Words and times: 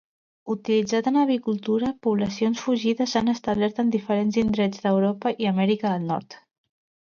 Utilitzat 0.51 1.09
en 1.11 1.19
avicultura, 1.23 1.91
poblacions 2.07 2.63
fugides 2.69 3.13
s'han 3.13 3.31
establert 3.35 3.83
en 3.85 3.93
diferents 3.99 4.41
indrets 4.45 4.85
d'Europa 4.87 5.37
i 5.45 5.53
Amèrica 5.55 5.95
del 5.97 6.11
Nord. 6.11 6.43